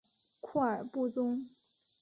[0.39, 1.45] 库尔布宗。